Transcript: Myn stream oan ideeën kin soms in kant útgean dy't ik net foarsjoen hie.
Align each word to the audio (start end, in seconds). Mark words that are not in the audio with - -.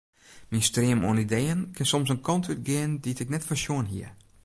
Myn 0.51 0.67
stream 0.69 0.99
oan 1.07 1.23
ideeën 1.25 1.61
kin 1.75 1.89
soms 1.89 2.09
in 2.13 2.23
kant 2.27 2.45
útgean 2.51 2.91
dy't 3.03 3.23
ik 3.23 3.31
net 3.31 3.45
foarsjoen 3.47 3.87
hie. 3.91 4.09